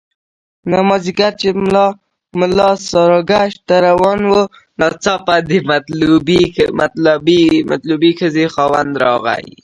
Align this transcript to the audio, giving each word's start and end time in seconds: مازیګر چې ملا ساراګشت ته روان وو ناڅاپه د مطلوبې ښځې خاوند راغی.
مازیګر 0.87 1.33
چې 1.41 1.49
ملا 2.39 2.69
ساراګشت 2.89 3.59
ته 3.67 3.75
روان 3.87 4.19
وو 4.29 4.41
ناڅاپه 4.79 5.35
د 5.49 5.49
مطلوبې 7.89 8.11
ښځې 8.19 8.45
خاوند 8.53 8.93
راغی. 9.03 9.45